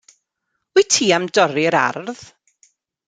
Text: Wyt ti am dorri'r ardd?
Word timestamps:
Wyt 0.75 0.89
ti 0.95 1.05
am 1.15 1.25
dorri'r 1.35 1.77
ardd? 1.85 2.19